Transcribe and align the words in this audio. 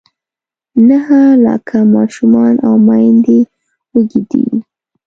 نهه 0.87 1.21
لاکه 1.45 1.79
ماشومان 1.95 2.53
او 2.67 2.73
میندې 2.87 3.39
وږې 3.93 4.21
دي. 4.31 4.45